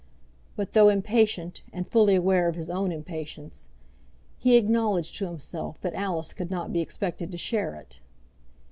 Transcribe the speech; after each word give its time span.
But 0.55 0.71
though 0.73 0.89
impatient, 0.89 1.61
and 1.71 1.87
fully 1.87 2.15
aware 2.15 2.47
of 2.47 2.55
his 2.55 2.71
own 2.71 2.91
impatience, 2.91 3.69
he 4.39 4.55
acknowledged 4.57 5.15
to 5.17 5.27
himself 5.27 5.79
that 5.81 5.93
Alice 5.93 6.33
could 6.33 6.49
not 6.49 6.73
be 6.73 6.81
expected 6.81 7.31
to 7.31 7.37
share 7.37 7.75
it. 7.75 7.99